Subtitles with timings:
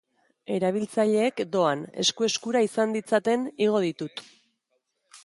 [0.53, 4.25] Erabiltzaileek, doan, esku-eskura izan ditzaten igo ditut.